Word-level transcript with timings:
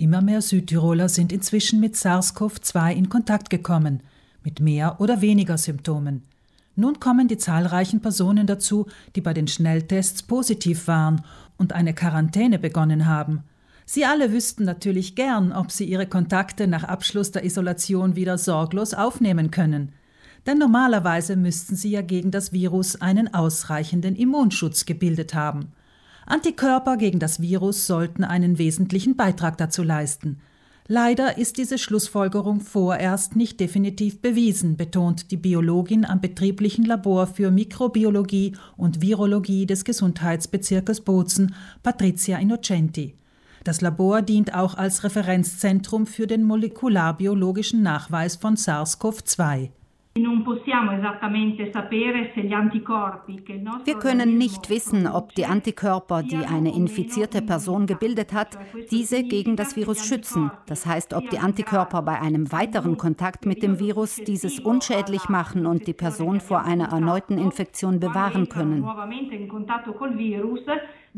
Immer 0.00 0.22
mehr 0.22 0.42
Südtiroler 0.42 1.08
sind 1.08 1.32
inzwischen 1.32 1.80
mit 1.80 1.96
SARS-CoV-2 1.96 2.92
in 2.92 3.08
Kontakt 3.08 3.50
gekommen, 3.50 4.04
mit 4.44 4.60
mehr 4.60 5.00
oder 5.00 5.20
weniger 5.22 5.58
Symptomen. 5.58 6.22
Nun 6.76 7.00
kommen 7.00 7.26
die 7.26 7.36
zahlreichen 7.36 8.00
Personen 8.00 8.46
dazu, 8.46 8.86
die 9.16 9.20
bei 9.20 9.34
den 9.34 9.48
Schnelltests 9.48 10.22
positiv 10.22 10.86
waren 10.86 11.22
und 11.56 11.72
eine 11.72 11.94
Quarantäne 11.94 12.60
begonnen 12.60 13.06
haben. 13.06 13.42
Sie 13.86 14.04
alle 14.04 14.32
wüssten 14.32 14.64
natürlich 14.64 15.16
gern, 15.16 15.50
ob 15.50 15.72
sie 15.72 15.86
ihre 15.86 16.06
Kontakte 16.06 16.68
nach 16.68 16.84
Abschluss 16.84 17.32
der 17.32 17.44
Isolation 17.44 18.14
wieder 18.14 18.38
sorglos 18.38 18.94
aufnehmen 18.94 19.50
können. 19.50 19.90
Denn 20.46 20.58
normalerweise 20.58 21.34
müssten 21.34 21.74
sie 21.74 21.90
ja 21.90 22.02
gegen 22.02 22.30
das 22.30 22.52
Virus 22.52 23.00
einen 23.00 23.34
ausreichenden 23.34 24.14
Immunschutz 24.14 24.86
gebildet 24.86 25.34
haben. 25.34 25.72
Antikörper 26.30 26.98
gegen 26.98 27.18
das 27.18 27.40
Virus 27.40 27.86
sollten 27.86 28.22
einen 28.22 28.58
wesentlichen 28.58 29.16
Beitrag 29.16 29.56
dazu 29.56 29.82
leisten. 29.82 30.40
Leider 30.86 31.38
ist 31.38 31.56
diese 31.56 31.78
Schlussfolgerung 31.78 32.60
vorerst 32.60 33.34
nicht 33.34 33.60
definitiv 33.60 34.20
bewiesen, 34.20 34.76
betont 34.76 35.30
die 35.30 35.38
Biologin 35.38 36.04
am 36.04 36.20
betrieblichen 36.20 36.84
Labor 36.84 37.26
für 37.28 37.50
Mikrobiologie 37.50 38.52
und 38.76 39.00
Virologie 39.00 39.64
des 39.64 39.84
Gesundheitsbezirkes 39.84 41.00
Bozen, 41.00 41.54
Patricia 41.82 42.36
Innocenti. 42.36 43.14
Das 43.64 43.80
Labor 43.80 44.20
dient 44.20 44.54
auch 44.54 44.74
als 44.74 45.04
Referenzzentrum 45.04 46.06
für 46.06 46.26
den 46.26 46.44
molekularbiologischen 46.44 47.82
Nachweis 47.82 48.36
von 48.36 48.56
SARS-CoV-2. 48.56 49.70
Wir 53.84 53.98
können 53.98 54.38
nicht 54.38 54.70
wissen, 54.70 55.06
ob 55.06 55.34
die 55.34 55.46
Antikörper, 55.46 56.22
die 56.22 56.44
eine 56.46 56.74
infizierte 56.74 57.42
Person 57.42 57.86
gebildet 57.86 58.32
hat, 58.32 58.58
diese 58.90 59.22
gegen 59.22 59.56
das 59.56 59.76
Virus 59.76 60.06
schützen. 60.06 60.50
Das 60.66 60.86
heißt, 60.86 61.14
ob 61.14 61.30
die 61.30 61.38
Antikörper 61.38 62.02
bei 62.02 62.20
einem 62.20 62.50
weiteren 62.52 62.96
Kontakt 62.96 63.46
mit 63.46 63.62
dem 63.62 63.78
Virus 63.78 64.16
dieses 64.16 64.58
unschädlich 64.60 65.28
machen 65.28 65.66
und 65.66 65.86
die 65.86 65.94
Person 65.94 66.40
vor 66.40 66.64
einer 66.64 66.88
erneuten 66.88 67.38
Infektion 67.38 68.00
bewahren 68.00 68.48
können. 68.48 68.84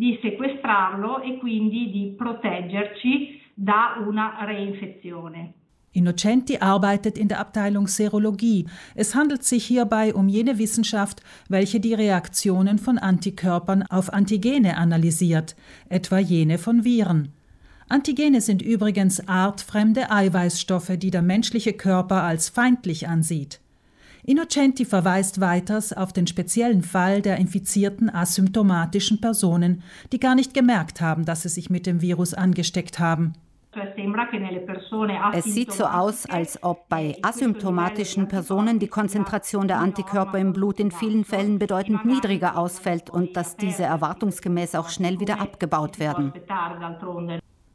di 0.00 0.18
sequestrarlo 0.22 1.20
e 1.20 1.36
quindi 1.36 1.90
di 1.90 2.14
proteggerci 2.16 3.40
da 3.52 3.96
una 4.06 4.36
reinfezione. 4.38 5.59
Innocenti 5.92 6.58
arbeitet 6.58 7.18
in 7.18 7.26
der 7.26 7.40
Abteilung 7.40 7.88
Serologie. 7.88 8.66
Es 8.94 9.14
handelt 9.16 9.42
sich 9.42 9.66
hierbei 9.66 10.14
um 10.14 10.28
jene 10.28 10.58
Wissenschaft, 10.58 11.22
welche 11.48 11.80
die 11.80 11.94
Reaktionen 11.94 12.78
von 12.78 12.96
Antikörpern 12.96 13.82
auf 13.82 14.12
Antigene 14.12 14.76
analysiert, 14.76 15.56
etwa 15.88 16.18
jene 16.18 16.58
von 16.58 16.84
Viren. 16.84 17.32
Antigene 17.88 18.40
sind 18.40 18.62
übrigens 18.62 19.26
artfremde 19.26 20.12
Eiweißstoffe, 20.12 20.92
die 20.96 21.10
der 21.10 21.22
menschliche 21.22 21.72
Körper 21.72 22.22
als 22.22 22.48
feindlich 22.48 23.08
ansieht. 23.08 23.60
Innocenti 24.24 24.84
verweist 24.84 25.40
weiters 25.40 25.92
auf 25.92 26.12
den 26.12 26.28
speziellen 26.28 26.82
Fall 26.82 27.20
der 27.20 27.38
infizierten 27.38 28.08
asymptomatischen 28.08 29.20
Personen, 29.20 29.82
die 30.12 30.20
gar 30.20 30.36
nicht 30.36 30.54
gemerkt 30.54 31.00
haben, 31.00 31.24
dass 31.24 31.42
sie 31.42 31.48
sich 31.48 31.68
mit 31.68 31.84
dem 31.86 32.00
Virus 32.00 32.32
angesteckt 32.32 33.00
haben. 33.00 33.32
Es 35.32 35.44
sieht 35.44 35.72
so 35.72 35.84
aus, 35.84 36.26
als 36.26 36.60
ob 36.62 36.88
bei 36.88 37.16
asymptomatischen 37.22 38.26
Personen 38.26 38.80
die 38.80 38.88
Konzentration 38.88 39.68
der 39.68 39.78
Antikörper 39.78 40.38
im 40.38 40.52
Blut 40.52 40.80
in 40.80 40.90
vielen 40.90 41.24
Fällen 41.24 41.60
bedeutend 41.60 42.04
niedriger 42.04 42.58
ausfällt 42.58 43.10
und 43.10 43.36
dass 43.36 43.56
diese 43.56 43.84
erwartungsgemäß 43.84 44.74
auch 44.74 44.88
schnell 44.88 45.20
wieder 45.20 45.40
abgebaut 45.40 46.00
werden. 46.00 46.32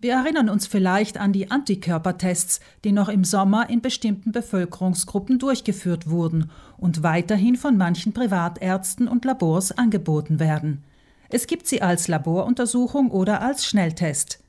Wir 0.01 0.13
erinnern 0.13 0.49
uns 0.49 0.67
vielleicht 0.67 1.17
an 1.17 1.31
die 1.31 1.49
Antikörpertests, 1.49 2.59
die 2.83 2.91
noch 2.91 3.07
im 3.07 3.23
Sommer 3.23 3.69
in 3.69 3.81
bestimmten 3.81 4.33
Bevölkerungsgruppen 4.33 5.39
durchgeführt 5.39 6.09
wurden 6.09 6.51
und 6.77 7.03
weiterhin 7.03 7.55
von 7.55 7.77
manchen 7.77 8.13
Privatärzten 8.13 9.07
und 9.07 9.23
Labors 9.23 9.71
angeboten 9.71 10.41
werden. 10.41 10.83
Es 11.29 11.47
gibt 11.47 11.67
sie 11.67 11.81
als 11.81 12.09
Laboruntersuchung 12.09 13.09
oder 13.09 13.41
als 13.41 13.65
Schnelltest. 13.65 14.44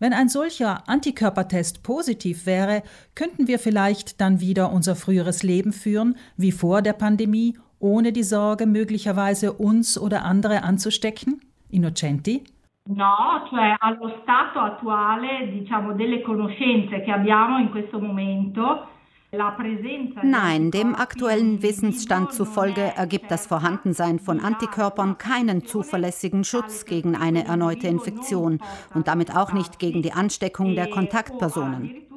Wenn 0.00 0.14
ein 0.14 0.30
solcher 0.30 0.88
Antikörpertest 0.88 1.82
positiv 1.82 2.46
wäre, 2.46 2.82
könnten 3.14 3.48
wir 3.48 3.58
vielleicht 3.58 4.18
dann 4.22 4.40
wieder 4.40 4.72
unser 4.72 4.96
früheres 4.96 5.42
Leben 5.42 5.74
führen, 5.74 6.16
wie 6.38 6.52
vor 6.52 6.80
der 6.80 6.94
Pandemie, 6.94 7.58
ohne 7.78 8.10
die 8.10 8.22
Sorge, 8.22 8.64
möglicherweise 8.64 9.52
uns 9.52 9.98
oder 9.98 10.24
andere 10.24 10.62
anzustecken? 10.62 11.42
Innocenti? 11.68 12.44
No, 12.86 13.44
cioè 13.50 13.76
allo 13.78 14.20
stato 14.22 14.58
attuale, 14.58 15.50
diciamo, 15.52 15.92
delle 15.92 16.22
conoscenze 16.22 17.02
che 17.02 17.12
abbiamo 17.12 17.58
in 17.58 17.70
questo 17.70 18.00
momento, 18.00 18.86
Nein, 19.32 20.72
dem 20.72 20.96
aktuellen 20.96 21.62
Wissensstand 21.62 22.32
zufolge 22.32 22.80
ergibt 22.96 23.30
das 23.30 23.46
Vorhandensein 23.46 24.18
von 24.18 24.40
Antikörpern 24.40 25.18
keinen 25.18 25.64
zuverlässigen 25.64 26.42
Schutz 26.42 26.84
gegen 26.84 27.14
eine 27.14 27.44
erneute 27.44 27.86
Infektion 27.86 28.58
und 28.92 29.06
damit 29.06 29.36
auch 29.36 29.52
nicht 29.52 29.78
gegen 29.78 30.02
die 30.02 30.12
Ansteckung 30.12 30.74
der 30.74 30.90
Kontaktpersonen. 30.90 32.09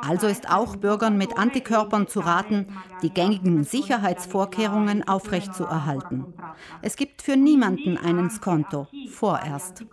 Also 0.00 0.26
ist 0.26 0.50
auch 0.50 0.76
Bürgern 0.76 1.16
mit 1.18 1.38
Antikörpern 1.38 2.06
zu 2.06 2.20
raten, 2.20 2.66
die 3.02 3.12
gängigen 3.12 3.64
Sicherheitsvorkehrungen 3.64 5.06
aufrechtzuerhalten. 5.06 6.26
Es 6.82 6.96
gibt 6.96 7.22
für 7.22 7.36
niemanden 7.36 7.98
einen 7.98 8.30
Skonto, 8.30 8.88
vorerst. 9.08 9.84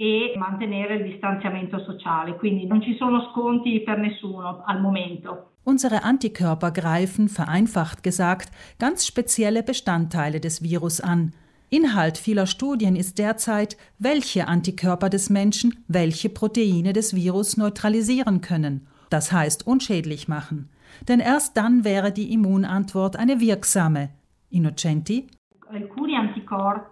E 0.00 0.34
mantenere 0.36 0.94
il 0.94 1.10
distanziamento 1.10 1.80
sociale. 1.80 2.36
Quindi 2.36 2.66
non 2.66 2.80
ci 2.80 2.96
sono 2.96 3.30
sconti 3.32 3.80
per 3.80 3.98
nessuno 3.98 4.62
al 4.64 4.80
momento. 4.80 5.54
Unsere 5.64 6.02
Antikörper 6.02 6.70
greifen, 6.70 7.28
vereinfacht 7.28 8.04
gesagt, 8.04 8.50
ganz 8.78 9.04
spezielle 9.04 9.64
Bestandteile 9.64 10.38
des 10.38 10.62
Virus 10.62 11.00
an. 11.00 11.32
Inhalt 11.68 12.16
vieler 12.16 12.46
Studien 12.46 12.94
ist 12.94 13.18
derzeit, 13.18 13.76
welche 13.98 14.46
Antikörper 14.46 15.10
des 15.10 15.30
Menschen 15.30 15.84
welche 15.88 16.28
Proteine 16.28 16.92
des 16.92 17.14
Virus 17.14 17.56
neutralisieren 17.56 18.40
können, 18.40 18.86
das 19.10 19.32
heißt 19.32 19.66
unschädlich 19.66 20.28
machen. 20.28 20.70
Denn 21.08 21.18
erst 21.18 21.56
dann 21.56 21.84
wäre 21.84 22.12
die 22.12 22.32
Immunantwort 22.32 23.16
eine 23.16 23.40
wirksame. 23.40 24.10
Innocenti 24.48 25.26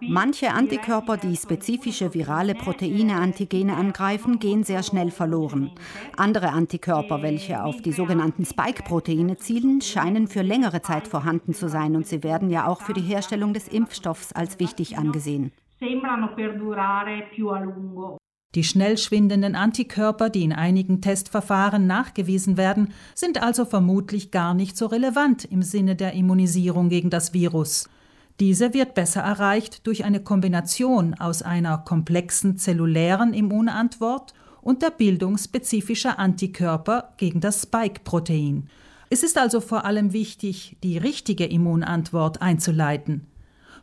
Manche 0.01 0.51
Antikörper, 0.51 1.17
die 1.17 1.35
spezifische 1.35 2.13
virale 2.13 2.53
Proteine, 2.53 3.15
Antigene 3.15 3.75
angreifen, 3.75 4.39
gehen 4.39 4.63
sehr 4.63 4.83
schnell 4.83 5.09
verloren. 5.09 5.71
Andere 6.15 6.49
Antikörper, 6.49 7.23
welche 7.23 7.63
auf 7.63 7.81
die 7.81 7.91
sogenannten 7.91 8.45
Spike-Proteine 8.45 9.37
zielen, 9.37 9.81
scheinen 9.81 10.27
für 10.27 10.43
längere 10.43 10.81
Zeit 10.81 11.07
vorhanden 11.07 11.53
zu 11.53 11.69
sein 11.69 11.95
und 11.95 12.05
sie 12.05 12.23
werden 12.23 12.49
ja 12.51 12.67
auch 12.67 12.81
für 12.81 12.93
die 12.93 13.01
Herstellung 13.01 13.53
des 13.53 13.67
Impfstoffs 13.67 14.31
als 14.33 14.59
wichtig 14.59 14.97
angesehen. 14.97 15.51
Die 18.55 18.63
schnell 18.63 18.97
schwindenden 18.97 19.55
Antikörper, 19.55 20.29
die 20.29 20.43
in 20.43 20.53
einigen 20.53 21.01
Testverfahren 21.01 21.85
nachgewiesen 21.85 22.57
werden, 22.57 22.93
sind 23.13 23.41
also 23.41 23.65
vermutlich 23.65 24.31
gar 24.31 24.53
nicht 24.53 24.77
so 24.77 24.85
relevant 24.85 25.45
im 25.45 25.61
Sinne 25.63 25.95
der 25.95 26.13
Immunisierung 26.13 26.89
gegen 26.89 27.09
das 27.09 27.33
Virus. 27.33 27.89
Diese 28.39 28.75
wird 28.75 28.93
besser 28.93 29.21
erreicht 29.21 29.87
durch 29.87 30.05
eine 30.05 30.19
Kombination 30.19 31.15
aus 31.15 31.41
einer 31.41 31.79
komplexen 31.79 32.57
zellulären 32.57 33.33
Immunantwort 33.33 34.35
und 34.61 34.83
der 34.83 34.91
Bildung 34.91 35.37
spezifischer 35.37 36.19
Antikörper 36.19 37.13
gegen 37.17 37.39
das 37.39 37.63
Spike-Protein. 37.63 38.69
Es 39.09 39.23
ist 39.23 39.39
also 39.39 39.59
vor 39.59 39.85
allem 39.85 40.13
wichtig, 40.13 40.77
die 40.83 40.99
richtige 40.99 41.45
Immunantwort 41.45 42.41
einzuleiten. 42.41 43.25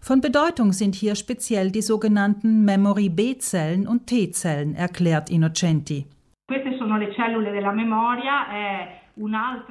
Von 0.01 0.21
Bedeutung 0.21 0.73
sind 0.73 0.95
hier 0.95 1.17
speziell 1.17 1.73
die 1.73 1.83
sogenannten 1.83 2.65
Memory 2.65 3.09
B-Zellen 3.09 3.89
und 3.89 4.07
T-Zellen, 4.07 4.77
erklärt 4.77 5.31
Innocenti. 5.31 6.07
Queste 6.47 6.79
sono 6.79 6.99
le 6.99 7.13
cellule 7.17 7.51
della 7.51 7.73
memoria. 7.73 8.47
Eh 8.53 9.04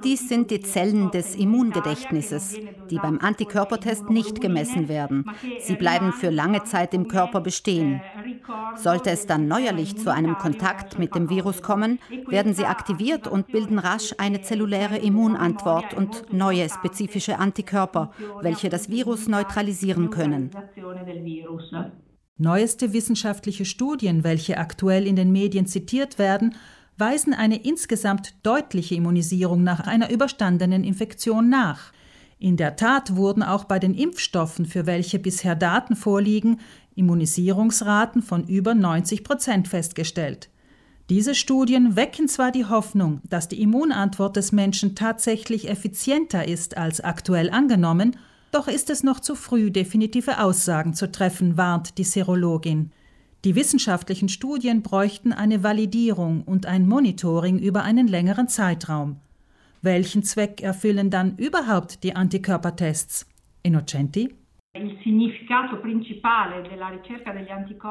dies 0.04 0.30
sind 0.30 0.52
die 0.52 0.62
Zellen 0.62 1.12
des 1.12 1.36
Immungedächtnisses, 1.36 2.56
die 2.90 2.98
beim 2.98 3.20
Antikörpertest 3.20 4.10
nicht 4.10 4.40
gemessen 4.40 4.88
werden. 4.88 5.26
Sie 5.60 5.76
bleiben 5.76 6.14
für 6.14 6.30
lange 6.30 6.64
Zeit 6.64 6.94
im 6.94 7.10
Körper 7.10 7.42
bestehen. 7.42 8.02
Sollte 8.76 9.10
es 9.10 9.26
dann 9.26 9.50
neuerlich 9.50 9.98
zu 9.98 10.14
einem 10.14 10.38
Kontakt 10.38 10.98
mit 10.98 11.14
dem 11.14 11.30
Virus 11.30 11.62
kommen, 11.62 12.00
werden 12.28 12.54
sie 12.54 12.66
aktiviert 12.66 13.28
und 13.28 13.48
bilden 13.48 13.80
rasch 13.80 14.16
eine 14.18 14.42
zelluläre 14.42 14.98
Immunantwort 14.98 15.94
und 15.94 16.32
neue 16.32 16.70
spezifische 16.70 17.38
Antikörper, 17.38 18.12
welche 18.42 18.70
das 18.70 18.90
Virus 18.90 19.28
neutralisieren 19.28 20.10
können. 20.10 20.52
Neueste 22.38 22.94
wissenschaftliche 22.94 23.66
Studien, 23.66 24.24
welche 24.24 24.58
aktuell 24.58 25.06
in 25.06 25.16
den 25.16 25.32
Medien 25.32 25.68
zitiert 25.68 26.18
werden, 26.18 26.56
weisen 26.98 27.34
eine 27.34 27.64
insgesamt 27.64 28.36
deutliche 28.44 28.96
Immunisierung 28.96 29.64
nach 29.64 29.82
einer 29.82 30.12
überstandenen 30.12 30.84
Infektion 30.84 31.50
nach. 31.50 31.92
In 32.40 32.58
der 32.58 32.76
Tat 32.76 33.16
wurden 33.16 33.42
auch 33.42 33.64
bei 33.64 33.80
den 33.80 33.94
Impfstoffen, 33.94 34.66
für 34.66 34.86
welche 34.86 35.20
bisher 35.20 35.56
Daten 35.56 35.96
vorliegen, 35.96 36.60
Immunisierungsraten 36.96 38.22
von 38.22 38.46
über 38.48 38.76
90 38.76 39.24
Prozent 39.24 39.68
festgestellt. 39.68 40.50
Diese 41.10 41.36
Studien 41.36 41.96
wecken 41.96 42.28
zwar 42.28 42.52
die 42.52 42.66
Hoffnung, 42.66 43.22
dass 43.30 43.50
die 43.50 43.62
Immunantwort 43.62 44.36
des 44.36 44.52
Menschen 44.52 44.96
tatsächlich 44.96 45.70
effizienter 45.70 46.48
ist 46.48 46.78
als 46.78 47.02
aktuell 47.02 47.50
angenommen, 47.50 48.16
doch 48.52 48.68
ist 48.68 48.90
es 48.90 49.04
noch 49.04 49.20
zu 49.20 49.36
früh, 49.36 49.72
definitive 49.72 50.40
Aussagen 50.40 50.94
zu 50.94 51.12
treffen, 51.12 51.58
warnt 51.58 51.98
die 51.98 52.04
Serologin. 52.04 52.92
Die 53.46 53.56
wissenschaftlichen 53.56 54.30
Studien 54.30 54.84
bräuchten 54.84 55.34
eine 55.34 55.64
Validierung 55.64 56.44
und 56.44 56.66
ein 56.66 56.88
Monitoring 56.88 57.60
über 57.60 57.84
einen 57.84 58.08
längeren 58.08 58.48
Zeitraum. 58.48 59.18
Welchen 59.82 60.24
Zweck 60.24 60.62
erfüllen 60.62 61.10
dann 61.10 61.36
überhaupt 61.36 62.06
die 62.06 62.16
Antikörpertests? 62.16 63.28
Innocenti? 63.62 64.34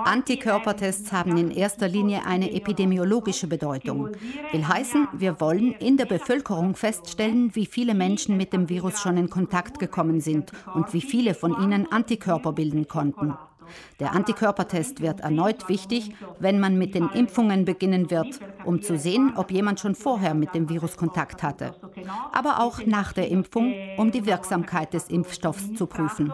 Antikörpertests 0.04 1.12
haben 1.12 1.36
in 1.36 1.50
erster 1.50 1.86
Linie 1.86 2.24
eine 2.26 2.50
epidemiologische 2.50 3.46
Bedeutung. 3.46 4.08
Will 4.52 4.66
heißen, 4.66 5.06
wir 5.12 5.38
wollen 5.38 5.72
in 5.72 5.98
der 5.98 6.06
Bevölkerung 6.06 6.74
feststellen, 6.74 7.54
wie 7.54 7.66
viele 7.66 7.94
Menschen 7.94 8.38
mit 8.38 8.54
dem 8.54 8.70
Virus 8.70 9.00
schon 9.00 9.18
in 9.18 9.28
Kontakt 9.28 9.78
gekommen 9.78 10.20
sind 10.20 10.50
und 10.74 10.94
wie 10.94 11.02
viele 11.02 11.34
von 11.34 11.62
ihnen 11.62 11.92
Antikörper 11.92 12.52
bilden 12.52 12.88
konnten. 12.88 13.34
Der 14.00 14.12
Antikörpertest 14.12 15.00
wird 15.00 15.20
erneut 15.20 15.68
wichtig, 15.68 16.14
wenn 16.38 16.60
man 16.60 16.78
mit 16.78 16.94
den 16.94 17.08
Impfungen 17.08 17.64
beginnen 17.64 18.10
wird, 18.10 18.40
um 18.64 18.82
zu 18.82 18.98
sehen, 18.98 19.32
ob 19.36 19.50
jemand 19.50 19.80
schon 19.80 19.94
vorher 19.94 20.34
mit 20.34 20.54
dem 20.54 20.68
Virus 20.68 20.96
Kontakt 20.96 21.42
hatte. 21.42 21.74
Aber 22.32 22.60
auch 22.60 22.84
nach 22.86 23.12
der 23.12 23.28
Impfung, 23.28 23.74
um 23.96 24.10
die 24.10 24.26
Wirksamkeit 24.26 24.94
des 24.94 25.08
Impfstoffs 25.08 25.74
zu 25.74 25.86
prüfen. 25.86 26.32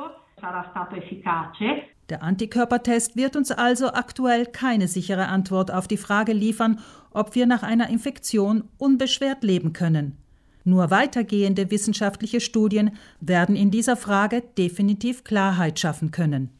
Der 2.08 2.22
Antikörpertest 2.22 3.16
wird 3.16 3.36
uns 3.36 3.50
also 3.50 3.88
aktuell 3.88 4.46
keine 4.46 4.88
sichere 4.88 5.26
Antwort 5.26 5.70
auf 5.70 5.86
die 5.86 5.98
Frage 5.98 6.32
liefern, 6.32 6.80
ob 7.10 7.34
wir 7.34 7.46
nach 7.46 7.62
einer 7.62 7.90
Infektion 7.90 8.64
unbeschwert 8.78 9.42
leben 9.42 9.72
können. 9.72 10.16
Nur 10.64 10.90
weitergehende 10.90 11.70
wissenschaftliche 11.70 12.40
Studien 12.40 12.92
werden 13.20 13.56
in 13.56 13.70
dieser 13.70 13.96
Frage 13.96 14.42
definitiv 14.56 15.24
Klarheit 15.24 15.78
schaffen 15.78 16.10
können. 16.10 16.50